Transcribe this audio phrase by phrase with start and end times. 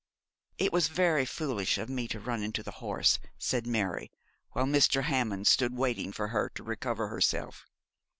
[0.57, 4.09] 'It was very foolish of me to run into the horse,' said Mary,
[4.49, 5.03] while Mr.
[5.03, 7.67] Hammond stood waiting for her to recover herself.